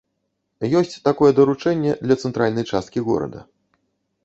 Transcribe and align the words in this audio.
Ёсць 0.79 0.95
такое 1.07 1.29
даручэнне 1.41 1.91
для 2.07 2.19
цэнтральнай 2.25 2.65
часткі 2.77 3.07
горада. 3.11 3.47